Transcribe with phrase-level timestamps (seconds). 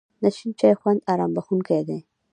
[0.21, 1.99] د شین چای خوند آرام بښونکی دی.